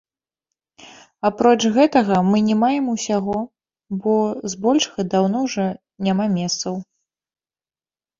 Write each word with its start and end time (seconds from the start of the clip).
Апроч 1.27 1.57
гэтага, 1.75 2.15
мы 2.29 2.37
не 2.47 2.55
маем 2.61 2.85
усяго, 2.93 3.35
бо 4.05 4.15
збольшага 4.53 5.05
даўно 5.11 5.37
ўжо 5.45 5.67
няма 6.09 6.25
месцаў. 6.39 6.73